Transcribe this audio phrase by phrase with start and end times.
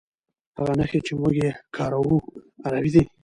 [0.57, 2.17] هغه نښې چې موږ یې کاروو
[2.65, 3.03] عربي دي.